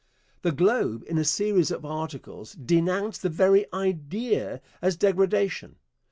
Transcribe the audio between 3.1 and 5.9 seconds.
the 'very idea as degradation.'